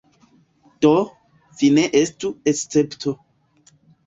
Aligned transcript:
Do, 0.85 0.93
vi 1.59 1.69
ne 1.75 1.83
estu 2.01 2.33
escepto. 2.53 3.15